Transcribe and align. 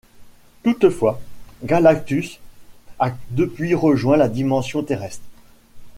Toutefois, 0.63 1.21
Galactus 1.63 2.39
a 2.97 3.13
depuis 3.29 3.75
rejoint 3.75 4.17
la 4.17 4.29
dimension 4.29 4.81
terrestre. 4.81 5.21